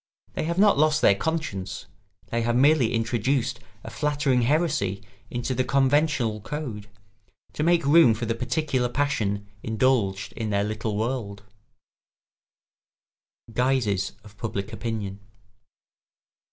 [0.33, 1.85] They have not lost their conscience;
[2.31, 6.89] they have merely introduced a flattering heresy into the conventional code,
[7.53, 11.43] to make room for the particular passion indulged in their little world.
[13.47, 15.19] [Sidenote: Guises of public opinion.